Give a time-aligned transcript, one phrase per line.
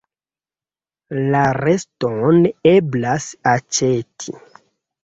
[1.35, 2.41] La reston
[2.73, 4.41] eblas aĉeti.